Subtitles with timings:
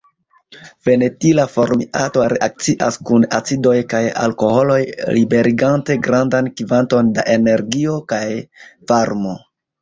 [0.85, 4.79] Fenetila formiato reakcias kun acidoj kaj alkoholoj
[5.19, 8.25] liberigante grandan kvanton da energio kaj
[8.95, 9.37] varmo.